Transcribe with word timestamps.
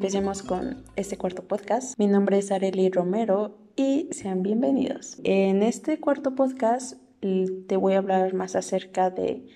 empecemos 0.00 0.42
con 0.42 0.82
este 0.96 1.18
cuarto 1.18 1.42
podcast. 1.42 1.98
Mi 1.98 2.06
nombre 2.06 2.38
es 2.38 2.50
Areli 2.50 2.88
Romero 2.88 3.58
y 3.76 4.08
sean 4.12 4.42
bienvenidos. 4.42 5.18
En 5.24 5.62
este 5.62 6.00
cuarto 6.00 6.34
podcast 6.34 6.94
te 7.20 7.76
voy 7.76 7.92
a 7.92 7.98
hablar 7.98 8.32
más 8.32 8.56
acerca 8.56 9.10
de 9.10 9.46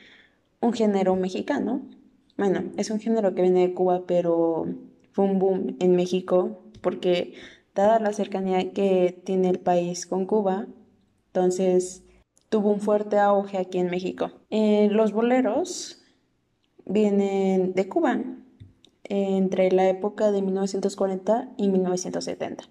un 0.61 0.75
género 0.75 1.17
mexicano. 1.17 1.81
Bueno, 2.37 2.65
es 2.77 2.91
un 2.91 3.01
género 3.01 3.35
que 3.35 3.41
viene 3.41 3.69
de 3.69 3.73
Cuba, 3.73 4.03
pero 4.07 4.67
fue 5.13 5.25
un 5.25 5.39
boom 5.39 5.77
en 5.81 5.97
México 5.97 6.61
porque 6.83 7.33
dada 7.75 7.99
la 7.99 8.13
cercanía 8.13 8.75
que 8.75 9.19
tiene 9.25 9.49
el 9.49 9.61
país 9.61 10.05
con 10.05 10.27
Cuba, 10.27 10.67
entonces 11.29 12.05
tuvo 12.51 12.71
un 12.71 12.83
fuerte 12.83 13.19
auge 13.19 13.57
aquí 13.57 13.79
en 13.79 13.89
México. 13.89 14.31
Eh, 14.51 14.89
los 14.91 15.13
boleros 15.13 16.03
vienen 16.85 17.73
de 17.73 17.89
Cuba 17.89 18.21
entre 19.05 19.71
la 19.71 19.89
época 19.89 20.33
de 20.33 20.43
1940 20.43 21.51
y 21.57 21.69
1970. 21.69 22.65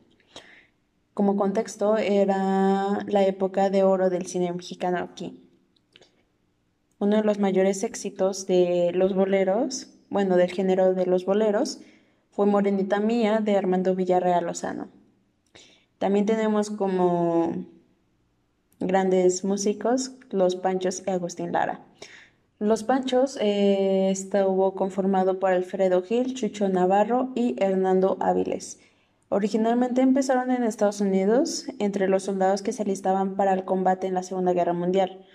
Como 1.14 1.36
contexto, 1.36 1.98
era 1.98 3.00
la 3.08 3.26
época 3.26 3.70
de 3.70 3.84
oro 3.84 4.09
del 4.09 4.26
cine 4.26 4.52
mexicano 4.52 4.98
aquí. 4.98 5.40
Uno 7.00 7.18
de 7.18 7.23
los 7.23 7.38
mayores 7.40 7.84
éxitos 7.84 8.48
de 8.48 8.92
los 8.94 9.14
boleros, 9.14 9.90
bueno, 10.09 10.38
del 10.38 10.52
género 10.52 10.94
de 10.94 11.06
los 11.06 11.26
boleros, 11.26 11.82
fue 12.32 12.48
Morenita 12.48 13.00
Mía 13.00 13.40
de 13.40 13.56
Armando 13.58 13.94
Villarreal 13.94 14.45
Lozano. 14.45 14.88
También 16.00 16.26
tenemos 16.26 16.72
como 16.72 17.54
grandes 18.80 19.44
músicos 19.44 20.14
los 20.31 20.56
Panchos 20.56 21.03
y 21.06 21.12
Agustín 21.12 21.52
Lara. 21.52 21.86
Los 22.64 22.86
Panchos 22.86 23.38
eh, 23.42 24.09
estuvo 24.09 24.73
conformado 24.73 25.38
por 25.38 25.52
Alfredo 25.52 26.02
Gil, 26.02 26.33
Chucho 26.33 26.69
Navarro 26.69 27.33
y 27.36 27.61
Hernando 27.61 28.16
Áviles. 28.22 28.80
Originalmente 29.28 30.00
empezaron 30.00 30.50
en 30.50 30.64
Estados 30.64 31.02
Unidos 31.02 31.66
entre 31.80 32.08
los 32.08 32.23
soldados 32.23 32.61
que 32.61 32.72
se 32.72 32.84
alistaban 32.84 33.36
para 33.36 33.52
el 33.52 33.66
combate 33.66 34.08
en 34.08 34.14
la 34.14 34.23
Segunda 34.23 34.53
Guerra 34.53 34.72
Mundial. 34.72 35.25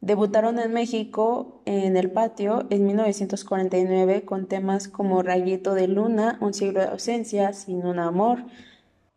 Debutaron 0.00 0.58
en 0.58 0.72
México 0.72 1.62
en 1.64 1.96
el 1.96 2.10
patio 2.10 2.66
en 2.70 2.86
1949 2.86 4.24
con 4.24 4.48
temas 4.48 4.88
como 4.88 5.22
Rayito 5.22 5.74
de 5.74 5.86
Luna, 5.86 6.38
Un 6.40 6.54
siglo 6.54 6.80
de 6.80 6.86
ausencia, 6.86 7.52
Sin 7.52 7.86
un 7.86 8.00
amor, 8.00 8.46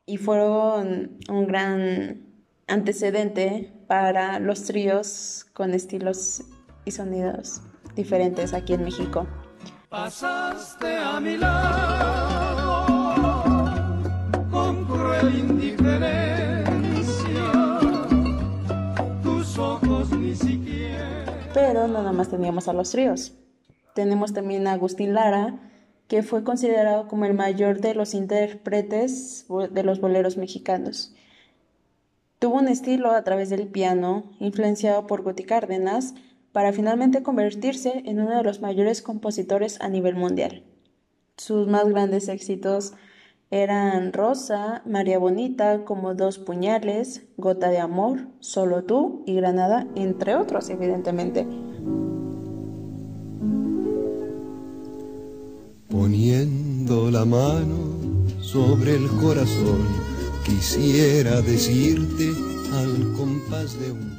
y 0.06 0.18
fueron 0.18 1.18
un 1.28 1.48
gran 1.48 2.22
antecedente 2.68 3.74
para 3.88 4.40
los 4.40 4.66
tríos 4.66 5.48
con 5.56 5.74
estilos 5.74 6.44
y 6.86 6.92
sonidos 6.92 7.62
diferentes 7.96 8.54
aquí 8.54 8.74
en 8.74 8.84
México. 8.84 9.28
Pasaste 9.90 10.98
a 10.98 11.20
mi 11.20 11.38
lado 11.38 12.86
con 14.50 14.86
cruel 14.86 15.36
indiferencia, 15.38 16.20
tus 19.22 19.58
ojos 19.58 20.12
ni 20.12 20.36
siquiera. 20.36 21.26
Pero 21.54 21.88
no 21.88 21.96
nada 21.96 22.14
más 22.14 22.30
teníamos 22.30 22.68
a 22.68 22.74
los 22.74 22.92
tríos. 22.92 23.34
Tenemos 23.94 24.34
también 24.34 24.68
a 24.68 24.74
Agustín 24.74 25.14
Lara, 25.14 25.60
que 26.08 26.24
fue 26.24 26.44
considerado 26.44 27.08
como 27.08 27.26
el 27.26 27.34
mayor 27.34 27.82
de 27.82 27.94
los 27.94 28.14
intérpretes 28.14 29.46
de 29.72 29.84
los 29.84 30.00
boleros 30.00 30.38
mexicanos. 30.38 31.14
Tuvo 32.40 32.56
un 32.56 32.70
estilo 32.70 33.12
a 33.12 33.24
través 33.24 33.50
del 33.50 33.68
piano, 33.68 34.24
influenciado 34.40 35.06
por 35.06 35.22
Guti 35.22 35.44
Cárdenas, 35.44 36.16
para 36.52 36.74
finalmente 36.74 37.24
convertirse 37.24 38.04
en 38.06 38.20
uno 38.20 38.38
de 38.38 38.44
los 38.44 38.62
mayores 38.62 39.02
compositores 39.02 39.80
a 39.82 39.90
nivel 39.90 40.16
mundial. 40.16 40.64
Sus 41.38 41.68
más 41.68 41.88
grandes 41.88 42.28
éxitos 42.28 42.94
eran 43.50 44.14
Rosa, 44.14 44.82
María 44.86 45.20
Bonita, 45.20 45.84
como 45.84 46.16
dos 46.16 46.40
puñales, 46.40 47.24
Gota 47.38 47.70
de 47.70 47.80
Amor, 47.80 48.28
Solo 48.40 48.84
tú 48.84 49.24
y 49.26 49.36
Granada, 49.36 49.88
entre 49.96 50.36
otros, 50.36 50.70
evidentemente. 50.70 51.46
Poniendo 55.90 57.12
la 57.12 57.26
mano 57.26 58.26
sobre 58.40 58.96
el 58.96 59.08
corazón, 59.22 59.86
quisiera 60.46 61.42
decirte 61.42 62.32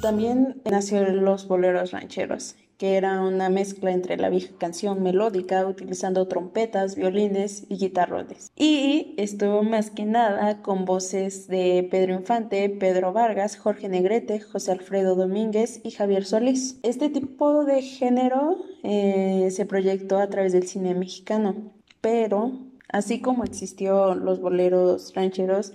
También 0.03 0.61
nació 0.71 1.03
los 1.05 1.49
boleros 1.49 1.93
rancheros, 1.93 2.57
que 2.77 2.97
era 2.97 3.23
una 3.23 3.49
mezcla 3.49 3.93
entre 3.93 4.17
la 4.17 4.29
vieja 4.29 4.53
canción 4.59 5.03
melódica 5.03 5.67
utilizando 5.67 6.29
trompetas, 6.29 6.95
violines 6.95 7.65
y 7.69 7.77
guitarrones. 7.77 8.51
Y 8.55 9.15
estuvo 9.17 9.63
más 9.63 9.91
que 9.91 10.05
nada 10.05 10.61
con 10.61 10.85
voces 10.85 11.49
de 11.49 11.89
Pedro 11.91 12.15
Infante, 12.15 12.69
Pedro 12.69 13.13
Vargas, 13.13 13.57
Jorge 13.57 13.89
Negrete, 13.89 14.41
José 14.41 14.73
Alfredo 14.73 15.15
Domínguez 15.15 15.81
y 15.83 15.93
Javier 15.93 16.25
Solís. 16.25 16.79
Este 16.83 17.09
tipo 17.09 17.65
de 17.65 17.81
género 17.83 18.59
eh, 18.83 19.49
se 19.51 19.65
proyectó 19.65 20.19
a 20.19 20.29
través 20.29 20.53
del 20.53 20.67
cine 20.67 20.95
mexicano, 20.95 21.73
pero 22.01 22.59
así 22.89 23.21
como 23.21 23.45
existió 23.45 24.15
los 24.15 24.41
boleros 24.41 25.15
rancheros, 25.15 25.73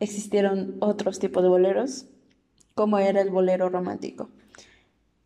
existieron 0.00 0.76
otros 0.80 1.18
tipos 1.18 1.42
de 1.42 1.48
boleros, 1.48 2.06
como 2.74 2.98
era 2.98 3.20
el 3.20 3.30
bolero 3.30 3.68
romántico, 3.68 4.30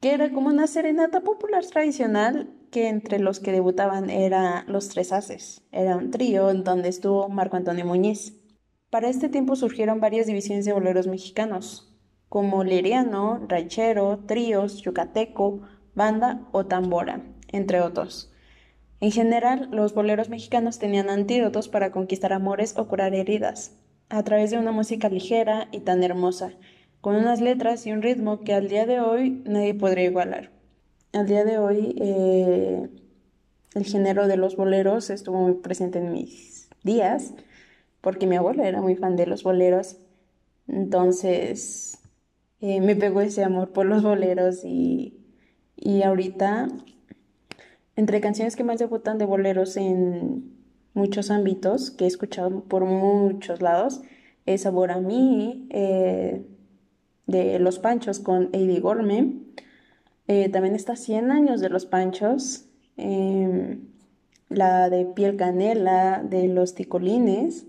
que 0.00 0.12
era 0.12 0.32
como 0.32 0.48
una 0.48 0.66
serenata 0.66 1.20
popular 1.20 1.64
tradicional 1.64 2.50
que 2.70 2.88
entre 2.88 3.18
los 3.18 3.40
que 3.40 3.52
debutaban 3.52 4.08
era 4.08 4.64
Los 4.66 4.88
Tres 4.88 5.12
Haces. 5.12 5.62
Era 5.72 5.96
un 5.96 6.10
trío 6.10 6.50
en 6.50 6.64
donde 6.64 6.88
estuvo 6.88 7.28
Marco 7.28 7.56
Antonio 7.56 7.84
Muñiz. 7.84 8.40
Para 8.88 9.10
este 9.10 9.28
tiempo 9.28 9.56
surgieron 9.56 10.00
varias 10.00 10.26
divisiones 10.26 10.64
de 10.64 10.72
boleros 10.72 11.06
mexicanos, 11.06 11.94
como 12.30 12.64
liriano, 12.64 13.44
ranchero, 13.46 14.20
tríos, 14.26 14.80
yucateco, 14.80 15.60
banda 15.94 16.48
o 16.52 16.64
tambora, 16.64 17.22
entre 17.48 17.82
otros. 17.82 18.32
En 19.00 19.10
general, 19.10 19.68
los 19.70 19.92
boleros 19.94 20.30
mexicanos 20.30 20.78
tenían 20.78 21.10
antídotos 21.10 21.68
para 21.68 21.92
conquistar 21.92 22.32
amores 22.32 22.78
o 22.78 22.88
curar 22.88 23.14
heridas 23.14 23.76
a 24.08 24.22
través 24.22 24.50
de 24.50 24.58
una 24.58 24.72
música 24.72 25.08
ligera 25.08 25.68
y 25.72 25.80
tan 25.80 26.02
hermosa, 26.02 26.52
con 27.00 27.16
unas 27.16 27.40
letras 27.40 27.86
y 27.86 27.92
un 27.92 28.02
ritmo 28.02 28.40
que 28.40 28.54
al 28.54 28.68
día 28.68 28.86
de 28.86 29.00
hoy 29.00 29.42
nadie 29.44 29.74
podría 29.74 30.04
igualar. 30.04 30.50
Al 31.12 31.26
día 31.26 31.44
de 31.44 31.58
hoy 31.58 31.94
eh, 32.00 32.88
el 33.74 33.84
género 33.84 34.28
de 34.28 34.36
los 34.36 34.56
boleros 34.56 35.10
estuvo 35.10 35.40
muy 35.40 35.54
presente 35.54 35.98
en 35.98 36.12
mis 36.12 36.68
días, 36.84 37.34
porque 38.00 38.26
mi 38.26 38.36
abuela 38.36 38.68
era 38.68 38.80
muy 38.80 38.96
fan 38.96 39.16
de 39.16 39.26
los 39.26 39.42
boleros, 39.42 39.96
entonces 40.68 41.98
eh, 42.60 42.80
me 42.80 42.96
pegó 42.96 43.20
ese 43.20 43.44
amor 43.44 43.72
por 43.72 43.86
los 43.86 44.02
boleros 44.02 44.64
y, 44.64 45.18
y 45.76 46.02
ahorita, 46.02 46.68
entre 47.96 48.20
canciones 48.20 48.56
que 48.56 48.64
más 48.64 48.78
debutan 48.78 49.18
de 49.18 49.24
boleros 49.24 49.76
en 49.76 50.61
muchos 50.94 51.30
ámbitos 51.30 51.90
que 51.90 52.04
he 52.04 52.06
escuchado 52.06 52.64
por 52.64 52.84
muchos 52.84 53.60
lados. 53.60 54.02
Es 54.46 54.62
Sabor 54.62 54.90
a 54.90 55.00
mí, 55.00 55.66
eh, 55.70 56.44
de 57.26 57.58
Los 57.58 57.78
Panchos 57.78 58.18
con 58.20 58.50
Eddie 58.52 58.80
Gorme. 58.80 59.36
Eh, 60.28 60.48
también 60.48 60.74
está 60.74 60.96
100 60.96 61.30
años 61.30 61.60
de 61.60 61.68
Los 61.68 61.86
Panchos. 61.86 62.66
Em, 62.96 63.92
la 64.48 64.90
de 64.90 65.06
Piel 65.06 65.36
Canela, 65.36 66.22
de 66.22 66.48
Los 66.48 66.74
Ticolines. 66.74 67.66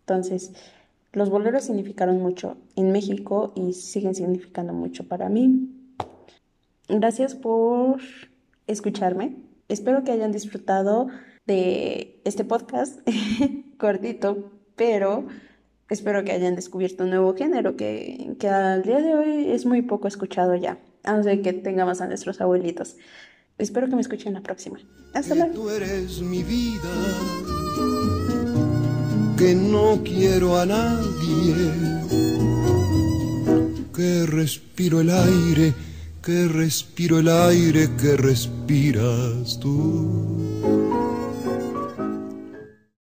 Entonces, 0.00 0.52
los 1.12 1.30
boleros 1.30 1.64
significaron 1.64 2.20
mucho 2.22 2.56
en 2.76 2.92
México 2.92 3.52
y 3.54 3.74
siguen 3.74 4.14
significando 4.14 4.72
mucho 4.72 5.06
para 5.06 5.28
mí. 5.28 5.70
Gracias 6.88 7.34
por 7.34 8.00
escucharme. 8.66 9.36
Espero 9.68 10.04
que 10.04 10.12
hayan 10.12 10.32
disfrutado 10.32 11.08
de 11.48 12.20
este 12.24 12.44
podcast 12.44 13.00
cortito, 13.78 14.52
pero 14.76 15.26
espero 15.88 16.22
que 16.22 16.32
hayan 16.32 16.54
descubierto 16.54 17.04
un 17.04 17.10
nuevo 17.10 17.34
género 17.34 17.74
que, 17.74 18.36
que 18.38 18.48
al 18.48 18.82
día 18.82 19.00
de 19.00 19.14
hoy 19.14 19.50
es 19.50 19.64
muy 19.64 19.80
poco 19.82 20.06
escuchado 20.06 20.54
ya, 20.54 20.78
a 21.04 21.16
no 21.16 21.22
ser 21.24 21.40
que 21.40 21.54
tengamos 21.54 22.00
a 22.02 22.06
nuestros 22.06 22.40
abuelitos. 22.42 22.96
Espero 23.56 23.88
que 23.88 23.96
me 23.96 24.02
escuchen 24.02 24.34
la 24.34 24.42
próxima. 24.42 24.78
Hasta 25.14 25.34
luego. 25.34 25.54
Tú 25.54 25.70
eres 25.70 26.20
mi 26.20 26.42
vida, 26.42 26.92
que 29.38 29.54
no 29.54 30.00
quiero 30.04 30.60
a 30.60 30.66
nadie, 30.66 31.54
que 33.96 34.26
respiro 34.26 35.00
el 35.00 35.08
aire, 35.08 35.72
que 36.22 36.46
respiro 36.46 37.20
el 37.20 37.28
aire 37.28 37.88
que 37.98 38.16
respiras 38.18 39.58
tú 39.58 40.77